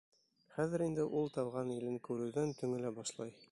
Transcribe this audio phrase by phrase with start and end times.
[0.55, 3.37] Хәҙер инде ул тыуған илен күреүҙән төңөлә башлай.